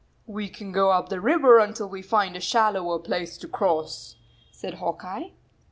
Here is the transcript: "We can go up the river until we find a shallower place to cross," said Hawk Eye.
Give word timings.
"We 0.25 0.49
can 0.49 0.71
go 0.71 0.89
up 0.89 1.09
the 1.09 1.21
river 1.21 1.59
until 1.59 1.87
we 1.87 2.01
find 2.01 2.35
a 2.35 2.39
shallower 2.39 2.97
place 2.97 3.37
to 3.37 3.47
cross," 3.47 4.15
said 4.51 4.73
Hawk 4.79 5.05
Eye. 5.05 5.33